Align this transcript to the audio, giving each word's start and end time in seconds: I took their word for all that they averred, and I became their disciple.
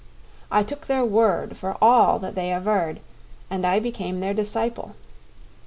I 0.51 0.63
took 0.63 0.87
their 0.87 1.05
word 1.05 1.55
for 1.55 1.77
all 1.79 2.17
that 2.17 2.33
they 2.33 2.51
averred, 2.51 3.01
and 3.51 3.67
I 3.67 3.79
became 3.79 4.19
their 4.19 4.33
disciple. 4.33 4.95